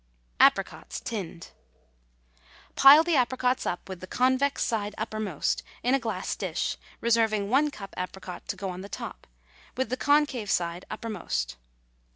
APRICOTS, 0.39 0.99
TINNED. 1.01 1.51
Pile 2.75 3.03
the 3.03 3.15
apricots 3.15 3.67
up, 3.67 3.87
with 3.87 3.99
the 3.99 4.07
convex 4.07 4.63
side 4.65 4.95
uppermost, 4.97 5.61
in 5.83 5.93
a 5.93 5.99
glass 5.99 6.35
dish, 6.35 6.75
reserving 7.01 7.51
one 7.51 7.69
cup 7.69 7.93
apricot 7.95 8.47
to 8.47 8.55
go 8.55 8.71
on 8.71 8.81
the 8.81 8.89
top, 8.89 9.27
with 9.77 9.89
the 9.91 9.97
concave 9.97 10.49
side 10.49 10.85
uppermost. 10.89 11.55